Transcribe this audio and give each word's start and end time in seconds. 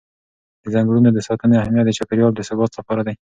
د 0.63 0.65
ځنګلونو 0.73 1.09
د 1.11 1.19
ساتنې 1.27 1.55
اهمیت 1.59 1.85
د 1.85 1.91
چاپېر 1.97 2.17
یال 2.21 2.33
د 2.35 2.41
ثبات 2.49 2.71
لپاره 2.79 3.01
دی. 3.07 3.15